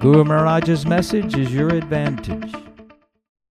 [0.00, 2.52] Guru Maharaj's message is your advantage.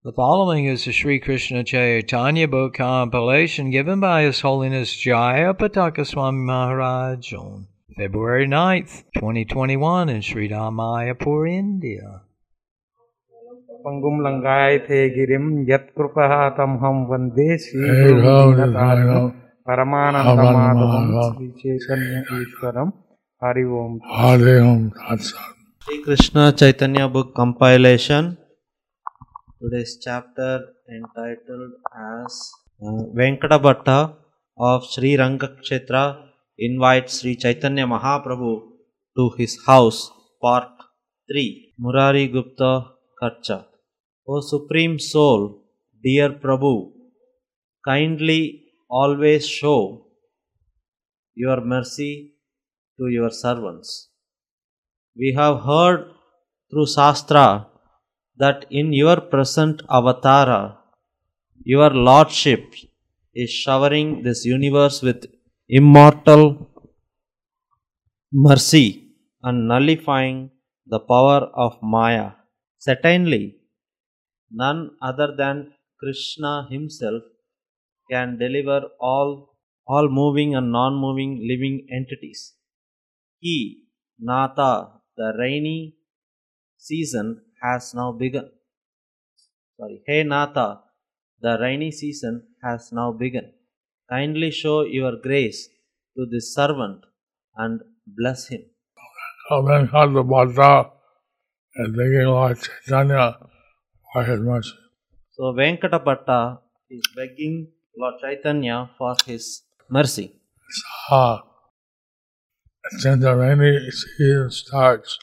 [0.05, 6.07] The following is the Sri Krishna Chaitanya book compilation given by His Holiness Jaya Pataka
[6.07, 12.23] Swami Maharaj on February 9th, 2021 in Sridham Mayapur, India.
[13.87, 17.57] पंगुम लंगाए थे गिरिम यत कृपा तम हम वंदे
[19.69, 22.91] परमानंद श्री चैतन्य ईश्वरम
[23.45, 24.89] हरि ओम हरे ओम
[25.87, 28.37] Sri Krishna Chaitanya book compilation.
[29.61, 30.55] Today's chapter
[30.91, 32.33] entitled as
[32.83, 34.15] uh, Venkata Bhatta
[34.59, 36.25] of Sri Rangakshetra
[36.59, 38.63] invites Sri Chaitanya Mahaprabhu
[39.17, 40.11] to his house,
[40.43, 40.73] part
[41.31, 41.75] 3.
[41.79, 42.73] Murari Gupta
[43.23, 43.67] Kadacha.
[44.27, 45.63] O Supreme Soul,
[46.03, 46.91] dear Prabhu,
[47.85, 50.09] kindly always show
[51.37, 52.33] your mercy
[52.99, 54.09] to your servants.
[55.19, 56.11] We have heard
[56.71, 57.67] through Shastra
[58.37, 60.77] that in your present avatara,
[61.65, 62.75] your Lordship
[63.35, 65.25] is showering this universe with
[65.69, 66.71] immortal
[68.31, 68.89] mercy
[69.43, 70.51] and nullifying
[70.87, 72.33] the power of Maya.
[72.77, 73.57] Certainly,
[74.51, 77.23] none other than Krishna himself
[78.11, 79.57] can deliver all,
[79.87, 82.53] all moving and non moving living entities.
[83.39, 83.85] He,
[84.19, 85.97] Nata, the rainy
[86.77, 88.49] season has now begun.
[89.79, 90.81] Sorry, Hey Nata,
[91.41, 93.53] the rainy season has now begun.
[94.11, 95.69] Kindly show your grace
[96.17, 97.05] to this servant
[97.57, 98.63] and bless him.
[99.49, 100.91] So then got the Bhatta
[101.77, 103.37] and thinking Lord Chaitanya
[104.13, 104.73] for his mercy.
[105.33, 106.59] So Venkata Bhatta
[106.91, 107.69] is begging
[107.99, 110.33] Lord Chaitanya for his mercy.
[111.11, 111.41] And
[112.91, 115.19] since the rainy season starts,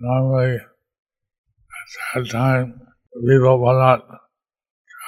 [0.00, 0.66] normally at
[2.14, 2.80] that time
[3.14, 4.06] people will not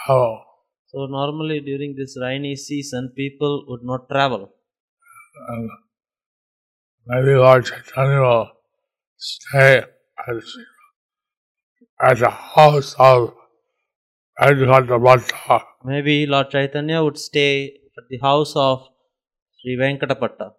[0.07, 0.45] travel.
[0.87, 4.53] So normally during this rainy season, people would not travel.
[5.49, 5.71] And
[7.07, 8.51] maybe Lord Chaitanya will
[9.17, 9.79] stay
[10.29, 10.37] at,
[12.01, 13.35] at the house of.
[15.85, 18.89] Maybe Lord Chaitanya would stay at the house of
[19.61, 20.53] Sri Venkata Bhatta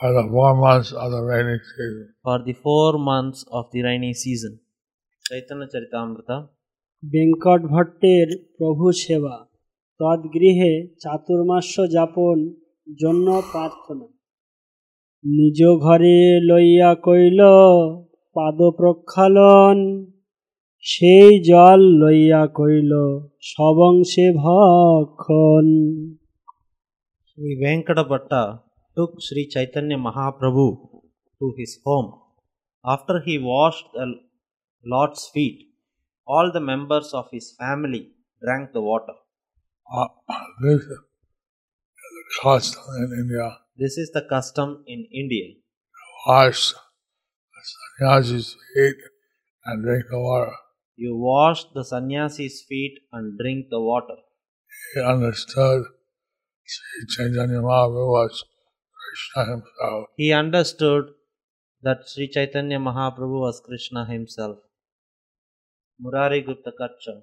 [0.00, 2.14] for the four months of the rainy season.
[2.22, 4.52] for the four months of the rainy season.
[5.24, 6.36] Chaitanya Charitamrita.
[7.02, 9.36] Venkat ভট্টের প্রভু সেবা
[10.00, 10.72] তদ্গৃহে
[11.02, 12.36] চাতুর্মাস্য যাপন
[12.98, 14.06] জন্য প্রার্থনা
[15.24, 16.18] নিজ ঘরে
[16.50, 17.40] লইয়া কইল
[18.36, 19.78] পাদ প্রক্ষালন
[20.84, 22.92] সেই জল লইয়া কইল
[23.52, 25.66] সবংশে ভক্ষণ
[27.28, 28.42] Sri Venkatapata
[28.96, 30.66] took Sri Chaitanya Mahaprabhu
[31.38, 32.20] to his home.
[32.84, 34.14] After he washed the
[34.84, 35.68] Lord's feet,
[36.26, 38.12] all the members of his family
[38.42, 39.14] drank the water.
[39.92, 40.08] Uh,
[40.62, 43.58] this is the custom in India.
[43.76, 45.54] This is the custom in India.
[46.26, 48.96] Wash the sannyasi's feet
[49.64, 50.52] and drink the water.
[50.96, 54.16] You wash the sannyasi's feet and drink the water.
[54.94, 55.84] He understood
[56.64, 58.44] Sri Chaitanya Mahaprabhu was
[59.10, 60.08] Krishna himself.
[60.16, 61.06] He understood
[61.82, 64.58] that Sri Chaitanya Mahaprabhu was Krishna himself.
[65.98, 67.22] Murari Gupta Kadacha.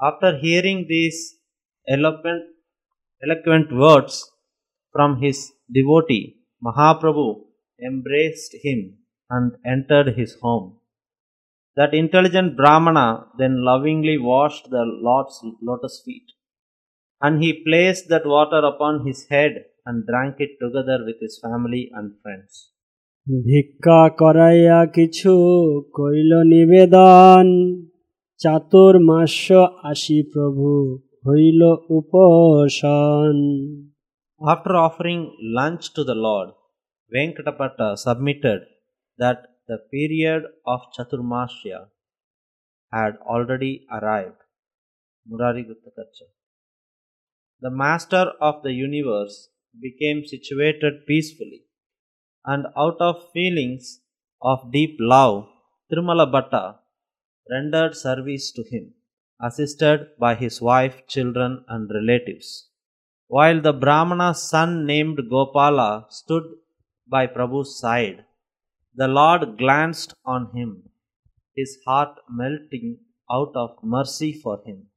[0.00, 1.36] After hearing these
[1.88, 2.44] eloquent,
[3.24, 4.30] eloquent words
[4.92, 7.44] from his devotee, Mahaprabhu
[7.84, 8.98] embraced him
[9.30, 10.78] and entered his home.
[11.76, 16.26] That intelligent Brahmana then lovingly washed the Lord's lotus feet.
[17.20, 21.90] And he placed that water upon his head and drank it together with his family
[21.94, 22.70] and friends.
[34.44, 36.50] After offering lunch to the Lord,
[37.14, 38.62] Venkata Bhatta submitted
[39.18, 39.38] that
[39.68, 41.86] the period of Chaturmasya
[42.92, 44.40] had already arrived.
[45.28, 46.26] Murari Gupta Kadacha.
[47.60, 51.62] The master of the universe became situated peacefully,
[52.44, 54.00] and out of feelings
[54.40, 55.48] of deep love
[55.90, 56.76] Tirumala Bhatta
[57.50, 58.94] rendered service to him,
[59.40, 62.68] assisted by his wife, children, and relatives.
[63.28, 66.44] While the Brahmana's son named Gopala stood
[67.06, 68.24] by Prabhu's side,
[68.94, 70.90] the Lord glanced on him,
[71.56, 72.98] his heart melting
[73.30, 74.88] out of mercy for him.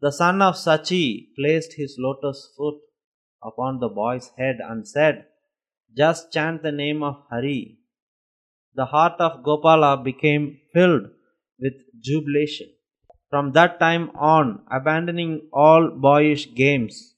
[0.00, 2.80] The son of Sachi placed his lotus foot
[3.42, 5.26] upon the boy's head and said,
[5.96, 7.78] Just chant the name of Hari.
[8.74, 11.10] The heart of Gopala became filled
[11.58, 12.68] with jubilation.
[13.28, 17.14] From that time on, abandoning all boyish games,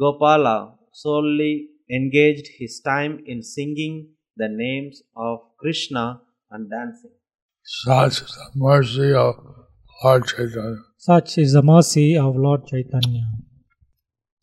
[0.00, 6.20] Gopala solely engaged his time in singing the names of Krishna
[6.50, 7.10] and dancing.
[7.62, 9.34] Such is the mercy of
[10.02, 10.78] Lord Chaitanya.
[10.96, 13.26] Such is the mercy of Lord Chaitanya.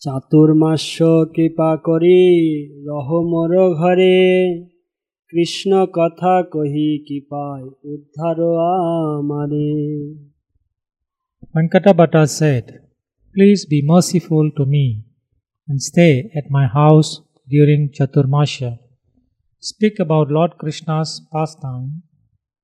[0.03, 0.97] Chaturmasya
[1.35, 2.23] কৃপা করি
[2.89, 4.17] রহ মোর ঘরে
[5.33, 8.39] কৃষ্ণ কথা কহি কি পায় উদ্ধার
[9.21, 9.71] আমারে
[11.55, 12.65] Venkata said,
[13.35, 15.05] Please be merciful to me
[15.69, 17.11] and stay at my house
[17.49, 18.79] during Chaturmasya.
[19.63, 22.03] Speak about Lord Krishna's pastime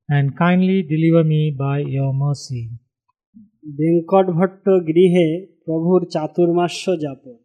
[0.09, 2.65] and kindly deliver me by your mercy.
[3.79, 5.29] Venkat Bhatt গৃহে
[5.65, 7.38] প্রভুর চাতুর্মাস্য যাপন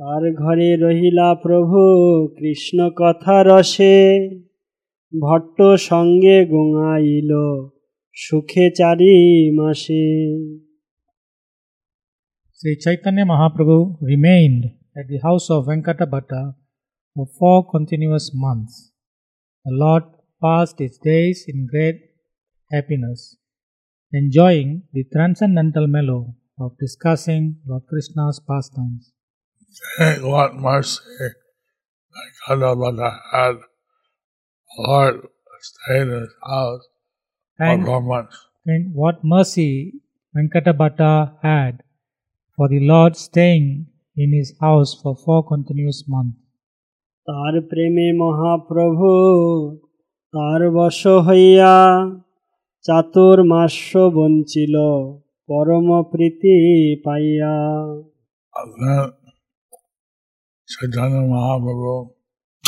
[0.00, 1.80] তার ঘরে রহিলা প্রভু
[2.38, 3.96] কৃষ্ণ কথা রসে
[5.12, 7.32] ভট্ট সঙ্গে গোঙাইল
[8.14, 9.16] সুখে চারি
[9.58, 10.04] মাসে
[13.30, 14.64] Mahaprabhu remained
[14.96, 16.42] at the house of Venkata Bhatta
[17.16, 18.74] for four continuous months.
[19.66, 20.04] The Lord
[20.42, 21.98] passed his days in great
[22.70, 23.20] happiness,
[24.12, 26.22] enjoying the transcendental mellow
[26.60, 29.12] of discussing Lord Krishna's pastimes.
[29.98, 31.00] Mercy
[32.48, 33.56] had,
[34.78, 35.14] Lord
[35.90, 36.88] in his house
[37.58, 38.36] and, for months.
[38.66, 40.02] And what mercy
[40.36, 41.82] Venkata Bhatta had
[42.56, 43.86] for the Lord staying
[44.16, 46.40] in his house for four continuous months.
[47.28, 49.10] তার প্রেমে মহাপ্রভু
[50.34, 51.74] তার বশ হইয়া
[52.84, 54.76] চাতুর্মাস্য বঞ্চিল
[55.49, 56.55] পরম প্রীতি
[57.05, 57.53] পাইয়া
[58.73, 59.05] Then
[60.73, 61.95] Chaitanya Mahaprabhu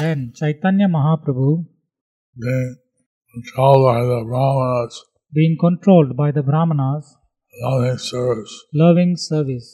[0.02, 1.50] Then Chaitanya Mahaprabhu,
[2.44, 2.76] being
[3.34, 4.94] controlled by the Brahmanas,
[5.38, 7.06] being controlled by the Brahmanas,
[7.64, 8.54] loving service,
[8.84, 9.70] loving service,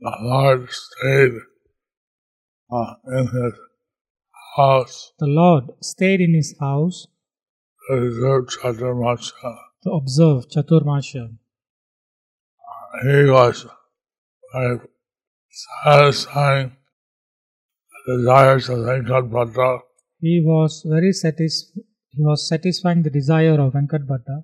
[0.00, 1.34] the Lord stayed
[2.70, 3.54] uh, in his
[4.56, 7.06] house the Lord stayed in his house
[7.88, 9.56] to observe Chaturmasya.
[9.84, 11.36] to observe Chaturmasya.
[12.99, 13.65] He was
[14.53, 14.79] very
[15.49, 16.75] satisfying
[18.05, 19.79] the desires of Venkat Bhatta
[20.19, 21.71] He was very satis-
[22.11, 24.43] he was satisfying the desire of Venkat Bhatta,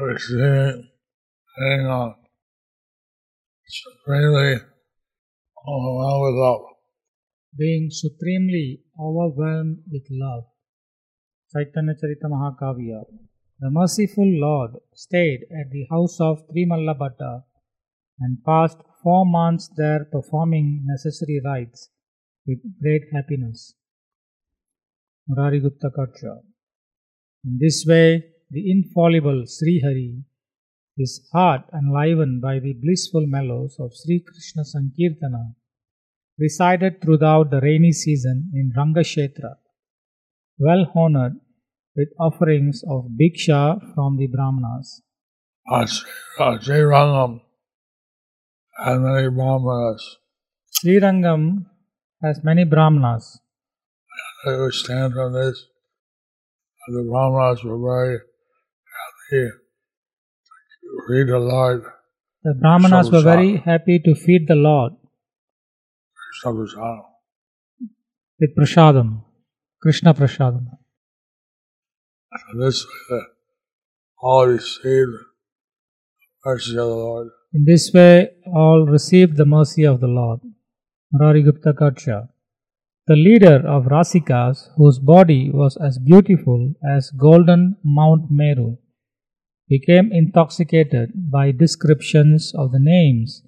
[0.00, 0.88] receiving
[1.58, 2.12] being uh,
[3.66, 4.54] supremely
[5.66, 6.62] overwhelmed with love.
[7.56, 10.44] being supremely overwhelmed with love.
[11.52, 13.00] Chaitanya Charita Mahakavya.
[13.60, 17.44] The merciful Lord stayed at the house of Trimalla Bhatta
[18.18, 21.90] and passed four months there performing necessary rites
[22.46, 23.74] with great happiness.
[25.28, 26.40] Murari Gupta Kadacha.
[27.44, 30.24] In this way, the infallible Sri Hari,
[30.96, 35.54] his heart enlivened by the blissful mellows of Sri Krishna Sankirtana,
[36.38, 39.56] resided throughout the rainy season in Rangakshetra,
[40.58, 41.34] well honored
[41.96, 45.02] with offerings of bhiksha from the Brahmanas.
[45.70, 47.40] Uh, Sri Rangam
[48.84, 50.18] had many Brahmanas.
[50.70, 51.66] Sri Rangam
[52.22, 53.40] has many Brahmanas.
[54.44, 55.66] They would stand from this.
[56.88, 58.18] The Brahmanas were very
[58.98, 59.48] happy
[60.82, 61.82] to read the Lord
[62.44, 64.92] The Brahmanas were very happy to feed the Lord
[66.14, 67.00] Krishna
[68.38, 69.22] with prasadam,
[69.80, 70.66] Krishna prasadam.
[72.34, 72.66] Way,
[73.12, 73.18] uh,
[74.20, 75.24] all received the
[76.44, 77.28] mercy of the Lord.
[77.52, 80.40] In this way, all received the mercy of the Lord.
[81.12, 82.30] Murari Gupta Kadacha.
[83.06, 88.78] The leader of Rasikas, whose body was as beautiful as golden Mount Meru,
[89.68, 93.44] became intoxicated by descriptions of the names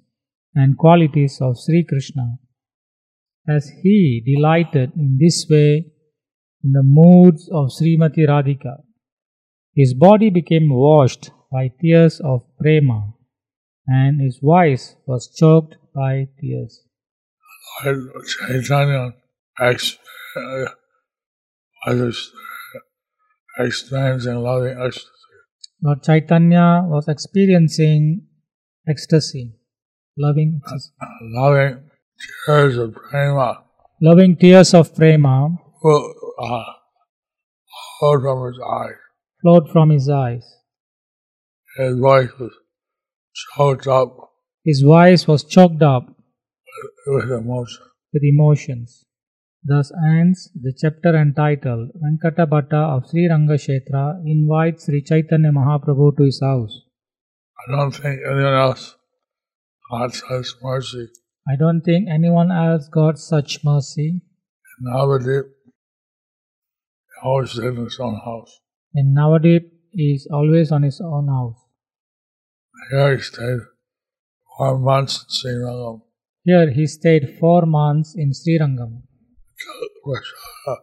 [0.55, 2.37] and qualities of Sri Krishna.
[3.49, 5.91] As he delighted in this way
[6.63, 8.77] in the moods of Srimati Radhika,
[9.75, 13.13] his body became washed by tears of prema,
[13.85, 16.83] and his voice was choked by tears.
[17.85, 17.97] Lord
[18.27, 19.13] Chaitanya
[19.59, 19.97] ex-
[20.35, 20.65] uh,
[21.87, 22.31] was
[23.59, 25.07] experiencing loving ecstasy.
[25.83, 28.25] Lord Chaitanya was experiencing
[28.87, 29.53] ecstasy,
[30.17, 31.89] loving, ecstasy, loving
[32.47, 33.63] tears of prema
[34.01, 35.49] loving tears of prema
[35.81, 36.63] flo- uh,
[37.99, 38.95] flowed from his eyes.
[39.41, 40.45] flowed from his eyes.
[41.77, 42.53] His voice was
[43.55, 44.17] choked up
[44.63, 46.07] His voice was choked up
[47.07, 47.83] with emotion.
[48.13, 49.05] with emotions.
[49.63, 56.23] Thus ends the chapter entitled Venkata Bhatta of Sri Rangakshetra invites Sri Chaitanya Mahaprabhu to
[56.23, 56.81] his house.
[57.67, 58.95] I don't think anyone else
[59.91, 61.07] got such mercy.
[61.49, 64.07] I don't think anyone else got such mercy.
[64.79, 65.43] In Navadip,
[67.23, 68.59] always in his own house.
[68.93, 71.57] And Navadip, he is always on his own house.
[72.89, 73.59] Here he stayed
[74.57, 76.01] four months in Srirangam.
[76.43, 79.01] Here he stayed four months in Srirangam
[80.05, 80.23] with
[80.67, 80.75] uh,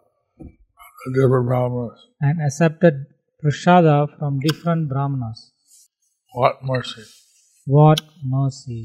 [1.14, 2.00] different Brahmanas.
[2.21, 2.95] and accepted
[3.43, 5.53] prasada from different brahmanas.
[6.33, 7.05] What mercy.
[7.67, 8.85] What mercy!